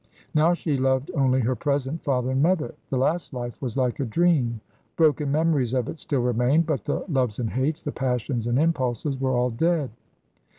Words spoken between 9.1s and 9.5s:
were